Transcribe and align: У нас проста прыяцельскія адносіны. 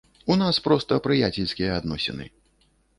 У 0.35 0.37
нас 0.43 0.59
проста 0.67 0.99
прыяцельскія 1.09 1.79
адносіны. 1.85 2.25